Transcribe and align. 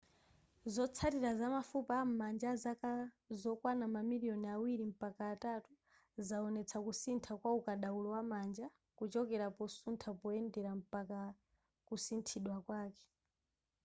zotsalira 0.75 1.31
za 1.39 1.47
mafupa 1.55 1.93
am'manja 2.05 2.47
azaka 2.55 2.89
zokwana 3.41 3.85
ma 3.93 4.01
miliyoni 4.09 4.47
awiri 4.55 4.85
mpaka 4.93 5.23
atatu 5.35 5.71
zawonetsa 6.27 6.77
kusintha 6.85 7.31
kwa 7.41 7.51
ukadaulo 7.59 8.07
wa 8.15 8.23
manja 8.31 8.67
kuchokera 8.97 9.47
posuntha 9.57 10.09
poyendera 10.21 10.71
mpaka 10.81 11.19
kusinthidwa 11.87 12.57
kwake 12.67 13.05